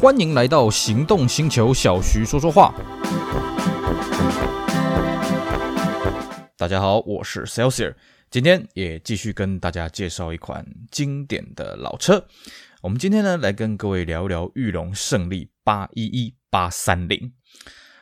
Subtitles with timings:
[0.00, 2.72] 欢迎来到行动星球，小徐说说话。
[6.56, 7.96] 大家好，我是 Celsior，
[8.30, 12.24] 今天也继续跟大家介绍一款经典的老车。
[12.80, 17.32] 我们今天呢，来跟各位聊聊玉龙胜利八一一八三零。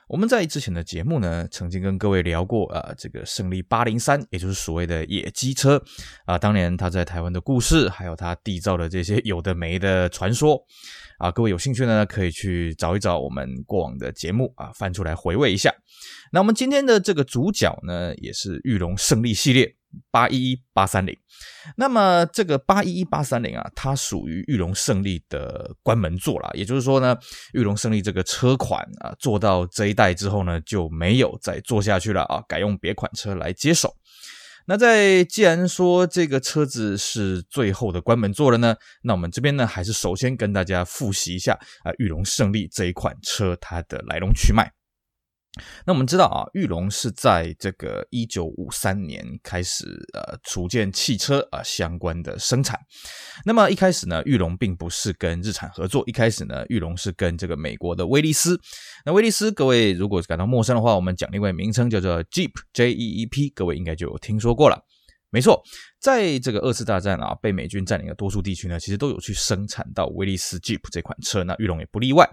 [0.08, 5.82] 我们在之前的节目呢，曾经跟各位聊过啊、呃，这个胜利八零三，也就是所谓的野鸡车
[6.24, 10.62] 啊、当年他在台湾的故事，还有他缔造的这些有的没的传说
[11.18, 15.74] 啊，各位有兴趣呢，可以去找一找我们过往的节目啊，翻出来回味一下。
[16.30, 19.75] 那我们今天的这个主角呢，也是玉龙胜利系列。
[20.10, 21.16] 八一一八三零，
[21.76, 26.50] 那么这个八一一八三零啊，它属于玉龙胜利的关门座啦。
[26.54, 27.16] 也就是说呢，
[27.52, 33.94] 玉龙胜利这个车款啊，做到这一代之后呢，就没有再做下去了啊，改用别款车来接手。
[34.68, 44.75] 那在既然说这个车子是最后的关门座了呢，那我们这边呢，还是首先跟大家复习一下啊，玉龙胜利这一款车它的来龙去脉。
[45.84, 52.78] 那我们知道啊，玉龙是在这个一九五三年开始呃，组建汽车啊相关的生产。
[53.44, 58.60] 那么一开始呢，玉龙并不是跟日产合作，一开始呢，玉龙是跟这个美国的威利斯。
[59.04, 64.82] 那威利斯，各位如果感到陌生的话，我们讲另外一位名称叫做 Jeep J E E P，各位应该就有听说过了。
[65.36, 65.62] 没错，
[66.00, 72.26] 在这个二次大战啊，被美军占领的多数地区呢，其实都有去生产到威利斯 Jeep 这款车，那裕龙也不例外。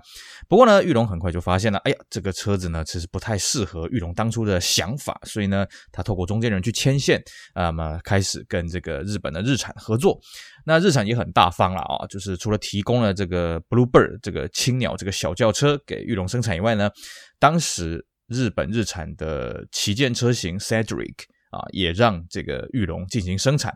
[0.47, 7.21] 不过呢，裕龙很快就发现了，哎呀，这个车子呢，其实不太适合裕龙当初的想法，所以呢，他透过中间人去牵线，
[7.55, 10.17] 啊、嗯，那么开始跟这个日本的日产合作。
[10.65, 16.89] 那日产也很大方了啊，就是除了提供了这个 Bluebird 这个青鸟这个小轿车给裕龙生产以外呢，
[17.37, 21.25] 当时日本日产的旗舰车型 Cedric。
[21.53, 23.73] 啊，也让这个玉龙进行生产。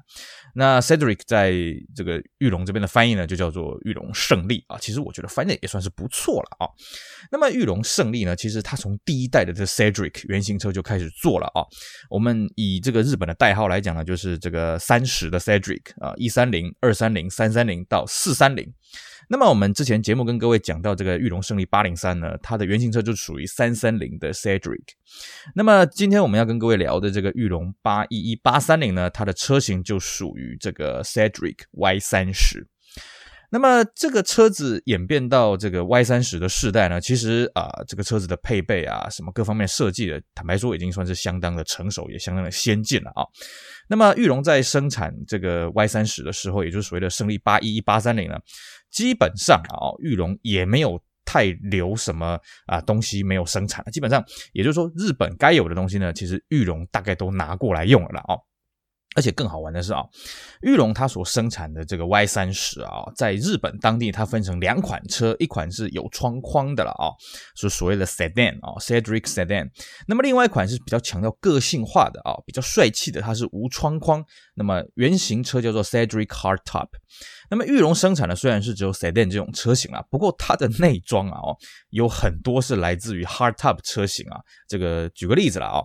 [0.56, 1.54] 那 Cedric 在
[1.96, 4.78] 这个玉龙这边的翻译呢，就叫做玉龙胜利啊。
[4.80, 6.66] 其实我觉得翻译也算是不错了啊。
[7.32, 11.62] 那么玉龙胜利呢，其实它从第一代的这 Cedric 原型车就开始做了啊。
[12.10, 18.74] 我们以这个日本的代号来讲呢，就是这个三十的 Cedric 啊，一三零、二三零、三三零到四三零。
[19.30, 24.84] 那么我们之前节目跟各位讲到这个裕隆胜利八零三呢，它的原型车就属于三三零的 Cedric。
[25.54, 32.68] 那么今天我们要跟各位聊的这个裕隆八一一八三零呢，它的车型就属于这个 Cedric Y 三十。
[33.50, 43.24] 那么这个车子演变到这个 Y 三十的世代呢，其实啊，这个车子的配备啊，什么各方面设计的，坦白说已经算是相当的成熟，也相当的先进了啊。
[43.88, 48.38] 那么裕隆在生产这个 Y 三十的时候，也就是所谓的胜利八一一八三零呢，
[48.98, 58.34] 基本上啊，玉龙也没有太留什么啊东西没有生产，基本上也就是说，日本该有的东西呢，其实玉龙大概都拿过来用了啦啊。
[59.16, 60.04] 而且更好玩的是啊，
[60.62, 67.14] 玉龙它所生产的这个 Y 三十啊，在日本当地它分成两款车，一款是有窗框的了啊，
[67.56, 69.70] 是所谓的 Sedan 啊，Cedric Sedan。
[70.08, 74.24] 那么另外一款是比较强调个性化的啊，比较帅气的，它是无窗框。
[74.58, 76.88] 那么原型车叫做 Cedric Hardtop。
[77.50, 81.56] 那么裕隆生产的虽然是只有 Sedan 这种车型啊，不过它的内装啊，哦，
[81.92, 84.38] 有很多是来自于 Hardtop 车型啊。
[84.68, 85.80] 这个举个例子了啊，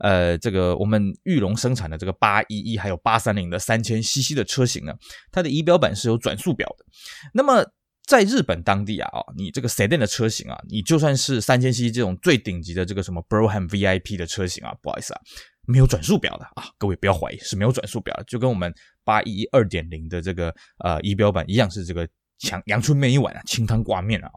[0.00, 4.92] 呃，这个我们裕隆生产的这个八一一还有八三零的三千 CC 的车型呢，
[5.32, 6.84] 它的仪表板是有转速表的。
[7.32, 7.64] 那么
[8.06, 15.20] 在日本当地啊，哦，你这个 Sedan 的车型啊，你就算是三千 CC 这种最顶级的这个什么 Broham VIP 的车型啊，不好意思啊。
[15.68, 18.72] 没有转速表的啊，各位不要怀疑，是没有转速表的，就跟我们
[19.04, 20.52] 八一一二点零的这个
[20.82, 24.30] 呃仪表板一样，是这个强阳春面一碗啊，清汤挂面啊。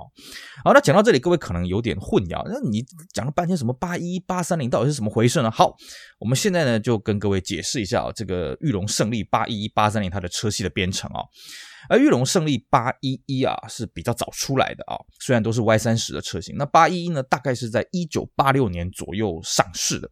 [0.63, 5.49] 好，那讲到这里，各位可能有点混淆，那你讲了半天什么八一一八三零到底是什么回事呢？
[5.49, 5.75] 好，
[6.19, 11.21] 我们现在呢就跟各位解释一下啊，这个玉龙胜利八一一八三零它的车系的编程啊。
[11.89, 20.07] 而玉龙胜利八一一啊是比较早出来的啊，虽然都是 Y 三十的车型，那八一一呢大概是在一九八六年左右上市的。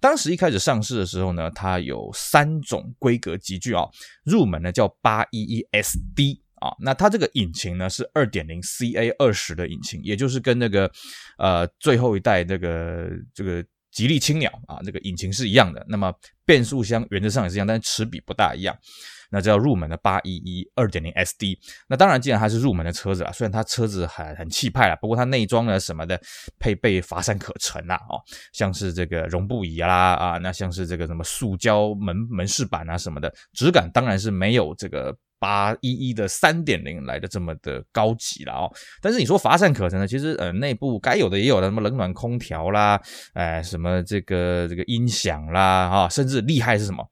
[0.00, 3.84] 当时一开始上市的时候呢，它有三种规格级距啊，
[4.24, 10.90] 入门呢叫八一一 SD 啊，那它这个引擎呢是二点零 CA 二十的引擎，也就是跟那个
[11.38, 15.84] 呃最后一代那个这个吉利青鸟啊这个引擎是一样的。
[15.88, 16.12] 那么
[16.44, 18.76] 变速箱原则上也是一样，但是齿比不大一样。
[19.32, 26.20] 那叫入门的八一一二点零 SD，那当然既然它是入门的车子啊，虽然它车子很很气派啦，不过它内装呢什么的
[26.58, 28.18] 配备乏善可陈啦哦，
[28.52, 38.70] 像是这个绒布椅啦啊，那像是这个什么塑胶门门饰板啊什么的，质感当然是没有这个八一一的三点零来的这么的高级了哦。
[39.02, 43.00] 但是你说乏善可陈呢，其实呃内部该有的也有的，什么冷暖空调啦，
[43.32, 47.04] 哎什么这个这个音响啦啊，甚至厉害是什么？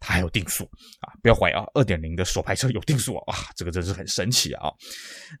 [0.00, 0.62] 它还有定速
[1.00, 4.70] 啊，不要怀疑啊，二点零的手排车有定速啊，这个真是很神奇啊。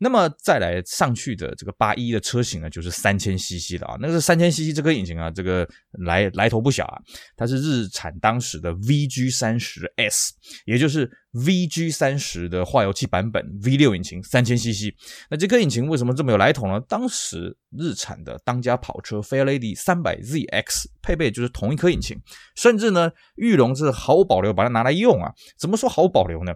[0.00, 5.64] 那么再来上去的这个八一一的车型呢，就是三千 CC 的啊，那个是三千 CC 这颗引擎啊，这个
[6.04, 6.98] 来来头不小啊，
[7.36, 10.32] 它是日产当时的 VG 三十 S，
[10.66, 11.08] 也就是。
[11.34, 14.94] VG 三十的化油器版本，V 六引擎，三千 CC。
[15.30, 16.80] 那这颗引擎为什么这么有来头呢？
[16.88, 22.18] 当时日产的当家跑车 Fairlady 三百 ZX 配备就是同一颗引擎，
[22.56, 25.30] 甚至呢，玉龙是毫无保留把它拿来用啊。
[25.58, 26.54] 怎么说毫无保留呢？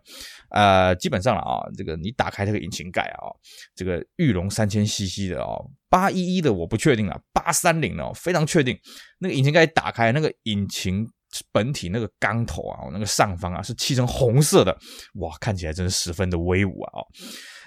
[0.48, 3.28] 呃，基本上了啊，这个你打开这个引擎盖啊，
[3.74, 5.52] 这个玉龙三千 CC 的啊，
[5.90, 8.78] 八一一的我不确定啊，八三零呢非常确定，
[9.18, 11.06] 那个引擎盖打开，那个引擎。
[11.52, 14.76] 本体那个缸头啊，那个上方啊是漆成红色的，
[15.14, 17.00] 哇，看起来真是十分的威武啊！
[17.00, 17.06] 哦，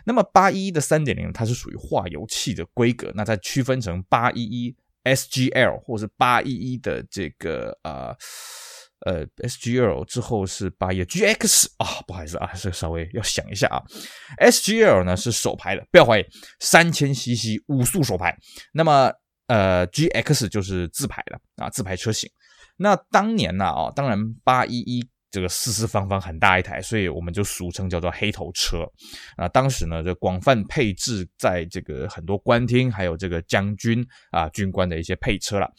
[0.06, 8.16] 那么八一一的三点零它是属于化油器的规格，那再区分成八一一 SGL 或是八一一的这个呃
[9.06, 13.82] 呃 SGL 之后是八一 GX 啊，不好意思啊，这个稍微要想一下啊
[14.40, 16.26] ，SGL 呢是手排的，不要怀疑，
[16.60, 18.36] 三千 CC 五速手排，
[18.74, 19.12] 那么
[19.48, 22.30] 呃 GX 就是自排的啊，自排车型。
[22.78, 28.86] 那当年呢啊，当然八一一这个四四方方很大一台，所以我们就俗称叫做黑头车
[29.36, 29.48] 啊。
[29.50, 35.70] 当时呢，就广泛配置在这个很多官厅，还有这个将军啊军官的一些配车了。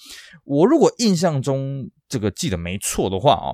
[0.44, 3.48] 我如果印象中这个记得没错的话啊，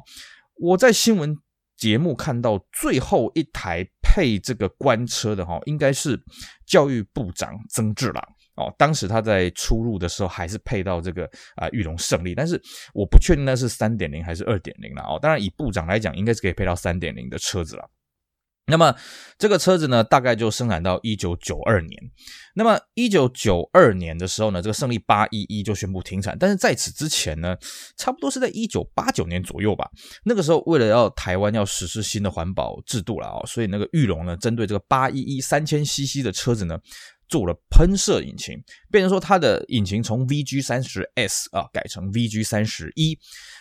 [0.61, 1.37] 我在新闻
[1.77, 6.21] 节目看到最后一台配这个官车的哈，应该是
[6.67, 8.25] 教育部长曾志朗。
[8.55, 11.25] 哦，当时他在出入的时候还是配到这个
[11.57, 12.61] 啊裕隆胜利，但是
[12.93, 15.19] 我不确定那是三点零还是二点零了哦。
[15.21, 17.91] 当然以部长来讲，应该是可以配到三点零的车子了。
[18.67, 18.95] 那么
[19.39, 22.01] 这个车子呢，大概就生产到一九九二年。
[22.55, 26.37] 那么一九九二年的时候呢，这个胜利八一一就宣布停产。
[26.39, 27.57] 但是在此之前呢，
[27.97, 29.91] 差不多是在一九八九年左右吧。
[30.25, 36.79] 那个时候为了要台湾要实施新的环保制度了哦，所以那个裕隆呢，针对这个八一一三千 CC 的车子呢。
[37.29, 43.19] 做了喷射引擎，变成说它的引擎从 VG 三十 S 啊改成 VG 三十一，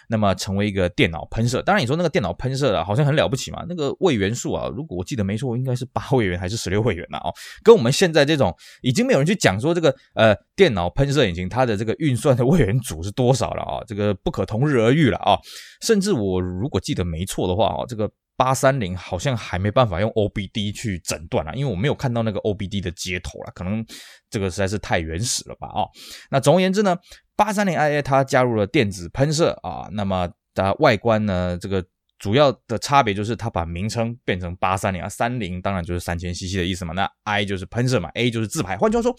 [0.09, 1.61] 那么成为一个电脑喷射。
[1.61, 15.37] 当然你说那个电脑喷射啊，好像很了不起嘛，那个位元数啊，如果我记得没错，应该是八位元还是十六位元了哦，跟我们现在这种已经没有人去讲说这个呃电脑喷射引擎它的这个运算的位元组是多少了啊，这个不可同日而语了啊。
[15.81, 18.11] 甚至我如果记得没错的话啊，这个。
[18.43, 23.85] 八三零好像还没办法用 OBD 去诊断啊，因为我没有看到那个 OBD 的接头了，可能
[24.31, 25.89] 这个实在是太原始了吧啊、哦。
[26.31, 26.97] 那总而言之呢，
[27.35, 31.85] 八三零 IA 它加入了电子喷射啊，那么它外观呢，这个
[32.17, 38.75] 主要的差别就是它把名称变成八三零啊，三零当然就是三千 CC 的意思嘛，那 I 就是喷射嘛，A 就是自排。
[38.75, 39.15] 换句话说，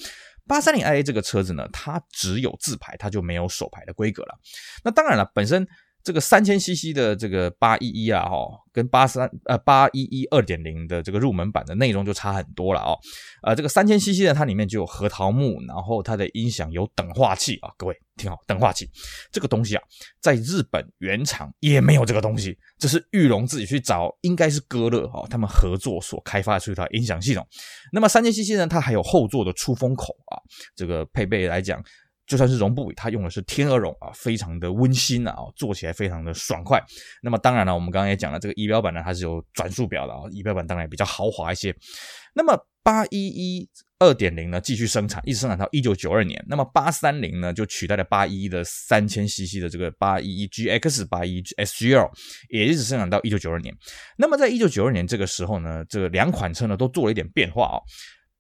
[0.49, 4.37] 八三零 IA 这个车子呢，它只有自排，它就没有手排的规格了。
[4.83, 5.65] 那当然了，本身。
[6.05, 8.37] 这个三千 CC 的这个八一一啊，哈，
[8.73, 12.99] 跟八三呃八一一二点零的这个入门版的内容就差很多了哦。
[13.43, 18.89] 呃，这个三千 CC 呢，它里面就有核桃木，然后它的音响有等化器啊，各位听好，等化器
[19.31, 19.83] 这个东西啊，
[20.21, 27.47] 在日本原厂也没有这个东西，这是玉龙自己去找，应该是歌乐哈，他们合作所开发出一套音响系统。
[27.93, 30.39] 那么三千 CC 呢，它还有后座的出风口啊，
[30.75, 31.83] 这个配备来讲。
[32.27, 36.83] 就算是绒布，它用的是天鹅绒啊，非常的温馨啊，做起来非常的爽快。
[37.23, 41.75] 那么当然了，我们刚刚也讲了，这个仪表板呢，它是有转速表的啊，仪表板当然也比较豪华一些。
[42.35, 46.43] 那么八一一二点零呢，继续生产，一直生产到一九九二年。
[46.49, 52.11] 那么八三零呢，就取代了八一一的三千 CC 的这个八一一 GX、八一 SGL，
[52.49, 53.73] 也一直生产到一九九二年。
[54.17, 57.77] 那么在一九九二年这个时候呢，这个两款车呢都做了一点变化啊。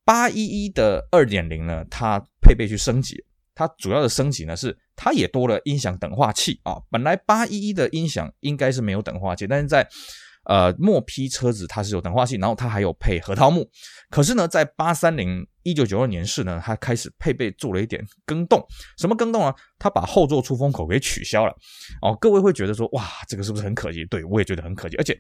[0.05, 3.23] 八一一的二点零呢，它配备去升级。
[3.55, 6.81] 它主要的升级呢，是它也多了音响等化器啊。
[6.91, 9.87] 本来八一一的音响应该是没有等化器，但是在
[10.45, 13.71] 呃末批车子它是有等化器，然后它还有配核桃木。
[14.11, 18.65] 可是呢，在八三零一九九二年式呢，它开始配备做了一点更动。
[18.99, 19.55] 什么更动啊？
[19.79, 21.55] 它把后座出风口给取消了。
[22.01, 24.05] 哦，各位会觉得说，哇，这个是不是很可惜？
[24.07, 24.97] 对，我也觉得很可惜。
[24.97, 25.19] 而且，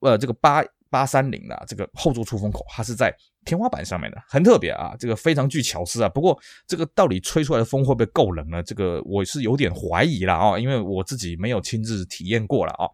[0.00, 3.14] 呃，这个八八三零啊，这个后座出风口它是在。
[3.44, 6.08] 天花板上面的很特别啊，这个非常具巧思啊。
[6.08, 8.62] 不过这个到底吹出来的风会不会够冷呢？
[8.62, 12.86] 这个我是有点怀疑了啊，因为我自己没有亲自体验过了啊。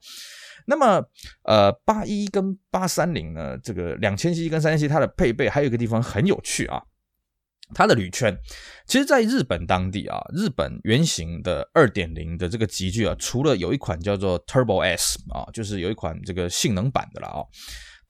[0.66, 1.04] 那么
[1.42, 6.82] 呃，八一跟八三零呢，这个两千 cc 跟三千 cc 它的配备还有一个地方很有趣啊，
[7.74, 8.36] 它的铝圈。
[8.86, 17.44] 其实，在日本当地啊，日本原型的二点零的这个级距啊，除了有一款叫做 Turbo S 啊，就是有一款这个性能版的了啊。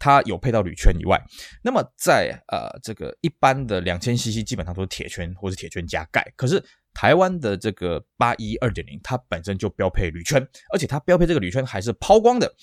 [0.01, 1.21] 它有配到铝圈以外，
[1.61, 10.41] 那么在呃这个一般的两千 CC 基本上都是铁圈或是铁圈加盖，可是台湾的这个八一二点零，它本身就标配铝圈，
[10.73, 12.55] 而且它标配这个铝圈还是抛光的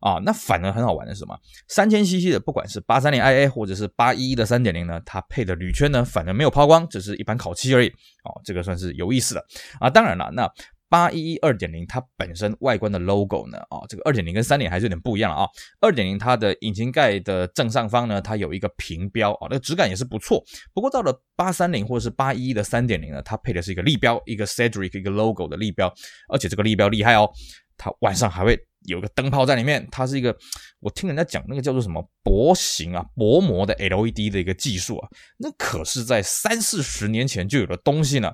[0.00, 0.20] 啊。
[0.24, 1.38] 那反而很好玩的是什么？
[1.68, 7.88] 三千 CC 的，不管是八三零 IA 或者是八一一的三点零呢，它配的铝圈呢，反而没有抛光，只是一般烤漆而已。
[7.88, 9.44] 哦，这个算是有意思的
[9.80, 9.90] 啊。
[9.90, 10.50] 当然了，那。
[10.90, 15.46] 八一一二点零，它本身外观的 logo 呢，啊，这个二点零跟三点还是有点不一样了啊。
[15.82, 20.42] 二点零它的引擎盖的正上方呢，它有一个平标啊，那个质感也是不错。
[20.72, 25.92] 不过到了八三零或者是八一一的三点零呢，它配的是一个立标，一个 Cedric 一个 logo 的立标，
[26.30, 27.30] 而且这个立标厉害哦，
[27.78, 29.86] 它晚上还会有个灯泡在里面。
[29.90, 30.36] 它是一个，
[30.80, 35.08] 我听人家讲那个叫做什么薄型啊薄膜的 LED 的一个技术啊，
[35.38, 38.28] 那可是在三四十年前就有的东西呢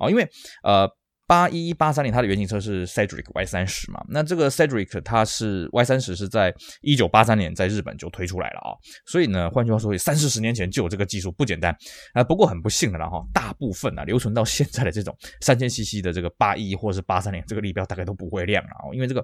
[0.00, 0.28] 啊，因为
[0.62, 0.86] 呃。
[1.28, 4.02] 八一一八三零，它的原型车是 Cedric Y 三十嘛？
[4.08, 8.72] 那这个 Cedric 它是 Y 三十是在一九八三年在日本就推出来了啊，
[9.04, 11.76] 所以呢，换句话说，三四十年前就有这个技术，不简单
[12.14, 12.24] 啊。
[12.24, 19.22] 不过很不幸的了哈，大部分啊留存到现在的这种三千 CC 的这个八一或是八三零，这个立标大概都不会亮了啊，因为这个。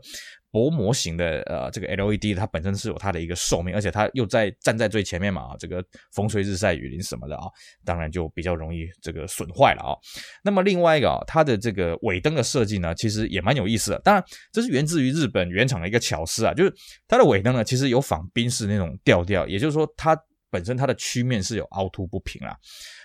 [0.55, 7.47] 薄膜型的呃，这个 LED 它本身是有它的一个寿命，而且它又在站在最前面嘛，这个风吹日晒雨淋什么的啊，
[7.85, 9.99] 当然就比较容易这个损坏了啊。
[10.45, 13.99] 那么另外一个啊，它的这个尾灯的设计呢，其实也蛮有意思的。
[14.01, 16.73] 当然，这是源自于日本原厂的一个巧思啊，就是
[17.07, 20.17] 它的尾灯呢，其实有仿宾士那种调调，也就是说它
[20.51, 22.57] 本身它的曲面是有凹凸不平啦。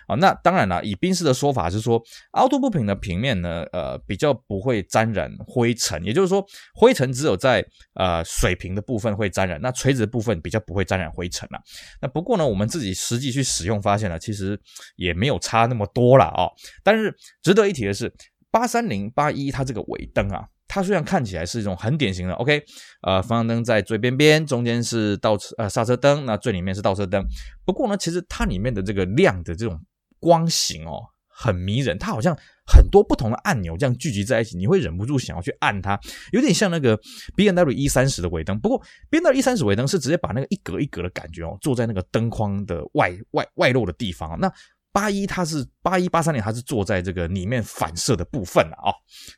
[0.08, 6.44] 啊，那当然了，以宾士的说法是说，凹凸不平的平面呢，呃，比较不会沾染灰尘，也就是说，
[6.74, 11.60] 灰尘只有在呃水平的部分会沾染，那垂直的部分比较不会沾染灰尘了。
[12.02, 14.60] 那不过呢，我们自己实际去使用发现了，其实
[14.96, 16.50] 也没有差那么多了啊。
[16.84, 18.12] 但是值得一提的是，
[18.52, 22.64] 八三零八一它这个尾灯啊，它虽然看起来是一种很典型的 OK，
[23.02, 27.24] 呃，方向灯在最边边，中间是倒车呃刹车灯，那最里面是倒车灯。
[27.66, 29.80] 不过呢，其实它里面的这个亮的这种。
[30.22, 32.38] 光型哦，很迷人，它好像
[32.68, 35.98] 很多不同的按钮这样聚集在一起，你会忍不住想要去按它，
[36.34, 37.00] 有点像那个
[37.38, 38.60] BMW E30 的尾灯。
[38.60, 44.52] 不过 BMW E30 尾灯是直接把那个一格一格的感觉哦，坐在那个灯框的外外外露的地方，那。
[44.92, 48.90] 八一它是八一八三年，它是坐在这个里面反射的部分了啊，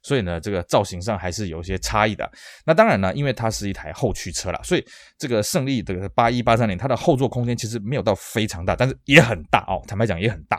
[0.01, 2.29] 所以呢，这个造型上还是有一些差异的。
[2.65, 4.85] 那当然呢，因为它是一台后驱车啦，所以
[5.17, 9.83] 这个胜利的八一八三年，它的后座空间其实没有到非常大，但是也很大哦。
[9.87, 10.57] 坦白讲也很大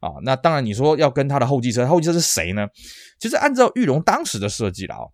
[0.00, 0.10] 啊。
[0.24, 2.66] 那当然你说要跟它的后继车，后继车是谁呢？
[3.20, 5.04] 其实按照玉龙当时的设计了啊，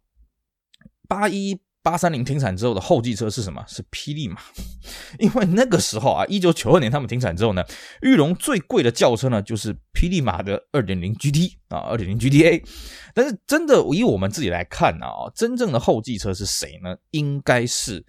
[1.06, 1.60] 八一。
[1.82, 3.64] 八三零停产之后的后继车是什么？
[3.66, 4.40] 是霹雳马，
[5.18, 7.64] 因为那个时候啊，一九九二年他们停产之后呢，
[8.02, 12.62] 裕隆最贵的轿车呢就是霹雳马的二点零 GT 啊，二点零 GTA。
[13.14, 16.96] 但是真的以我们自己来看啊，真正的后继车是谁呢？
[17.12, 18.04] 应该是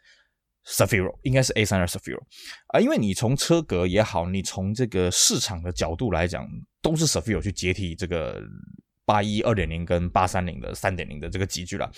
[0.65, 2.21] s a f i r o 应该是 A 三二 s a f i r o
[2.73, 6.45] 啊，因为你从车格也好，你从这个市场的角度来讲，
[6.81, 8.41] 都是 s a f i r o 去接替这个。
[9.09, 11.91] 八一二点零跟八三零的三点零的这个级距了，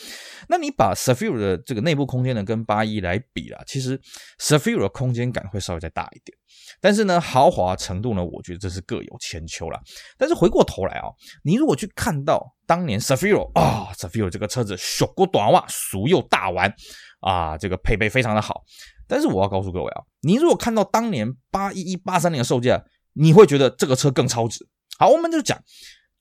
[0.47, 3.99] 那你把 s a f i r 的这个内部空间呢跟八一来比啦，其实
[4.39, 6.33] s a f i r 的空间感会稍微再大一点，
[6.79, 9.77] 但是呢豪华程度呢，我觉得这是各有千秋了。
[10.17, 11.09] 但是回过头来啊、
[11.43, 16.73] 你如果去看到当年 Zafiro 啊 Zafiro 这个车子小过短袜，俗又大碗
[17.19, 18.61] 啊，这个配备非常的好。
[19.05, 22.81] 但是我要告诉各位啊，你如果看到当年八一一八三零的售价，
[23.15, 24.65] 你会觉得这个车更超值。
[24.97, 25.61] 好，我们就讲。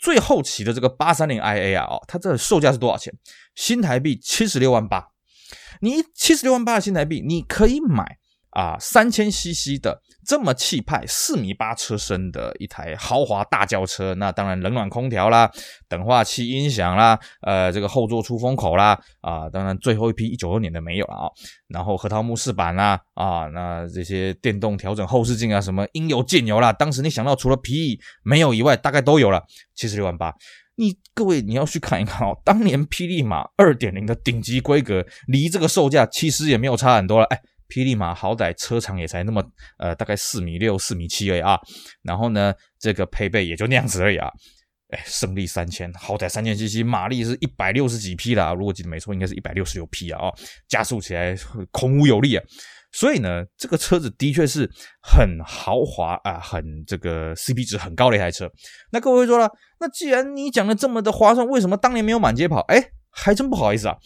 [0.01, 3.13] 最后期的这个八三零 IA 啊，它这售价是多少钱？
[3.55, 5.09] 新台币七十六万八。
[5.81, 8.19] 你七十六万八的新台币，你可以买。
[8.51, 15.51] 啊，三千 CC 的这么气派，四米八车身的一台豪华大轿车，那当然冷暖空调啦，
[15.89, 21.27] 等化器音响啦，呃，这个后座出风口啦，啊，当然最后一批一九二年的没有了啊，
[21.67, 26.73] 然后核桃木饰板啦，啊，那这些电动调整后视镜啊，什么应有尽有啦。
[26.73, 29.43] 当时你想到除了皮椅没有以外，大概都有了，
[29.75, 30.33] 七十六万八。
[30.77, 37.41] 你各位你要去看一看哦，当年霹雳马二点零的顶级规格，离这个售价其实也没有差很多了，哎。
[37.71, 39.43] 霹雳马好歹车长也才那么
[39.79, 41.57] 呃大概四米六四米七而已啊，
[42.03, 44.29] 然后呢这个配备也就那样子而已啊，
[44.91, 50.35] 哎胜利三千好歹三千 CC 马力是一百六十几匹啦，如果记得没错应该是一百六十六匹啊，哦
[50.69, 51.35] 加速起来
[51.71, 52.45] 孔武有力啊，
[52.93, 54.69] 所以呢这个车子的确是
[55.01, 58.51] 很豪华啊，很这个 CP 值很高的一台车。
[58.91, 59.49] 那各位说了，
[59.79, 62.61] 那既然你讲的这么的划算，为什么当年没有满街跑？
[62.69, 63.97] 哎，还真不好意思啊。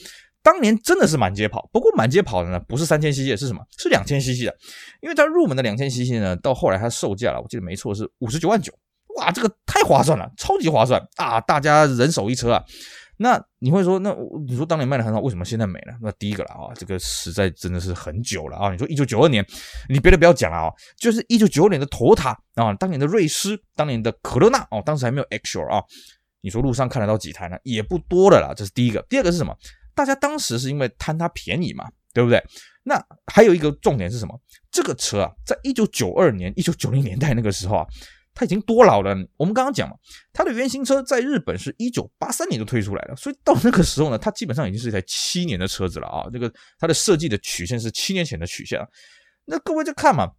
[0.45, 3.65] 当年真的是满街跑，不过满街跑的呢不是三千 CC 的，是什么？
[3.79, 4.55] 是两千 CC 的，
[5.01, 8.71] 因为它入门的两千 CC 呢，到后来它售价了，我记得没错是五十九万九，
[9.17, 11.41] 哇，这个太划算了，超级划算啊！
[11.41, 12.63] 大家人手一车啊。
[13.17, 14.15] 那你会说，那
[14.47, 15.95] 你说当年卖的很好，为什么现在没了？
[16.03, 18.73] 那第一个了啊，这个实在真的是很久了啊。
[18.73, 19.47] 你说一九九二年，
[19.89, 25.83] 你别的不要讲了啊，就是一九九二年的 Toyota 啊，当年的瑞狮，当年的科罗娜哦，当时还没有 Actual 啊。
[26.41, 27.57] 你说路上看得到几台呢？
[27.63, 29.01] 也不多的啦，这是第一个。
[29.09, 29.57] 第二个是什么？
[29.95, 32.43] 大家当时是因为贪它便宜嘛，对不对？
[32.83, 34.39] 那还有一个重点是什么？
[34.71, 37.87] 这个车啊，在一九九二年、一九九零年代那个时候啊，
[38.35, 39.17] 它已经多老了。
[39.37, 39.97] 我们刚刚讲嘛，
[40.33, 46.29] 它的原型车在日本是一九八三年就推出来了，所以到那个时候呢，它基本上已经是一台七年的车子了啊。
[46.33, 48.87] 这个它的设计的曲线是七年前的曲线啊。
[49.45, 50.31] 那各位就看嘛。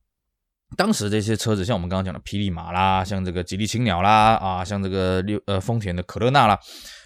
[0.77, 6.59] 当时这些车子，像我们刚刚讲的霹雳马啦，像这个吉利青鸟啦，啊，像这个六呃丰田的可乐纳啦，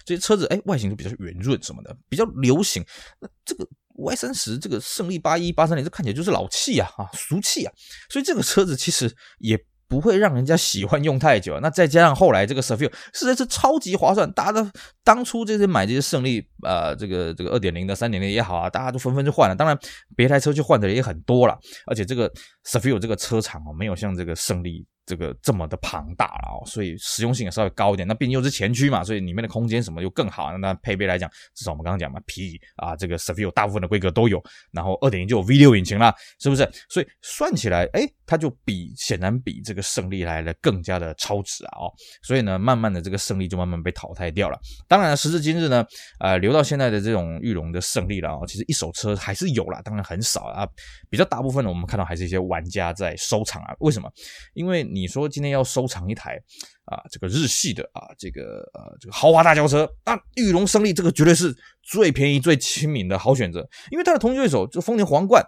[0.04, 2.84] 这些车子哎，外形就比较圆润什么的，比较流行。
[3.20, 7.72] 那这个 Y 三十，这个胜利八一八三零，这看起来就是老气啊，啊，俗气啊。
[8.08, 9.58] 所以这个车子其实也。
[9.90, 14.70] 不会让人家喜欢用太久，那 再加上后来这个 SUV 实在是超级划算，大家都
[15.02, 19.56] 当初这些买这些胜利，呃，这个这个二点零的、三点零也好啊，大家都纷纷就换了。
[19.56, 19.76] 当然，
[20.14, 22.32] 别台车去换的人也很多了，而且这个
[22.64, 24.86] SUV 这个车厂哦，没有像这个胜利。
[25.10, 28.06] 这个这么的庞大了哦，所以实用性也稍微高一点。
[28.06, 30.56] 那毕竟又是前驱嘛，所以里面的空间什么又更好。
[30.58, 34.40] 那配备来讲，至少我们刚刚讲嘛，皮啊，这个 Ceville 大部分的规格都有。
[34.70, 36.70] 然后二点零就有 V 六引擎了，是不是？
[36.88, 41.78] 所以算起来，哎，它就比显然比这个胜利来的更加的超值啊！
[41.80, 44.56] 哦，所以呢，慢慢的这个胜利就慢慢被淘汰掉了。
[44.86, 45.84] 当然，时至今日呢，
[46.20, 50.64] 呃，留到现在的这种玉龙的胜利了哦，其实一手车还是有啦，当然很少啊。
[51.10, 53.74] 比较大部分的我们看到还是一些玩家在收藏啊。
[53.80, 54.08] 为什么？
[54.54, 54.99] 因为你。
[55.00, 56.38] 你说今天要收藏一台
[56.84, 65.44] 啊，这个日系的啊，这个呃，这个豪华大轿车，那御龙胜利这个绝对是最便宜、最亲民的好选择，因为它的同级对手就丰田皇冠。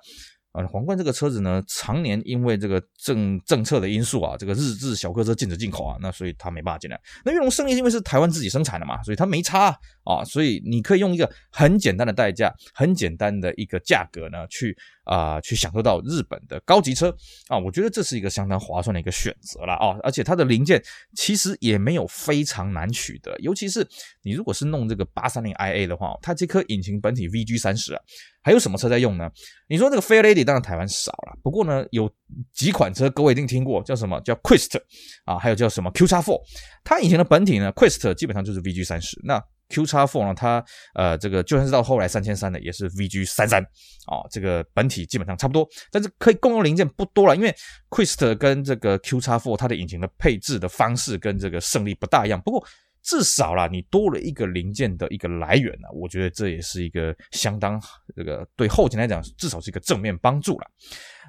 [0.53, 7.01] 啊，皇冠这个车子呢，常年因为这个政政策的因素啊，这个日制小客车禁止进口啊，那所以它没办法进来。
[7.25, 17.13] 那御龙胜利因为是台湾自己生产的嘛，所以它没差，啊所以你可以用一个很简单的代价，很简单的一个价格呢，去啊、去享受到日本的高级车
[17.49, 20.81] 啊，我觉得这是一个相当划算的一个选择了啊，而且它的零件
[21.15, 23.87] 其实也没有非常难取得，尤其是
[24.23, 28.01] 你如果是弄这个八三零 IA 的话，它这颗引擎本体 VG 三十啊。
[28.45, 29.31] 还有什么车在用呢？
[29.69, 32.11] 你说这个 Fairlady 当然台湾少了，不过呢，有
[32.53, 34.81] 几款车各位一定听过，叫什么叫 Quest
[35.25, 36.41] 啊，还有叫什么 QX4，
[36.83, 39.41] 它引擎的本体呢，Quest 基本上就是 VG 三十，那
[39.73, 43.63] QX4 呢，它呃这个就算是到后来三千三的也是 VG 三三
[44.07, 47.53] 啊，这个本体基本上差不多，但是可以共用零件不多了，因为
[47.91, 52.65] Quest 跟这个 QX4 它的引擎的配置的方式跟这个胜利不大一样，不过。
[53.05, 57.83] 至少啦，你多了一个零件的一个来源呢，我觉得这也是一个相当
[58.15, 60.71] 这个对后勤来讲，至少是一个正面帮助了。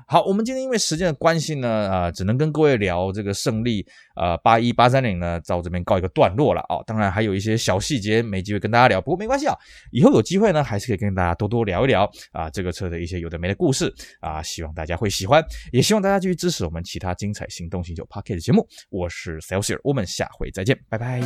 [0.08, 3.86] 好，我们今天因为时间的关系呢，啊、呃，只能跟各位聊这个胜利
[4.16, 6.84] 啊八一八三零呢，到这边告一个段落了、哦。
[6.86, 9.56] 当然还有一些小细节没机会跟大家聊，不过没关系啊，
[9.92, 18.68] 以后有机会呢，还是可以跟大家多多聊一聊啊这个车的一些有的没的故事啊，希望大家会喜欢，也希望大家继续支持我们其他精彩行动星球 Podcast 的节目。
[18.89, 21.22] 我是 Celsius，我们下回再见，拜拜。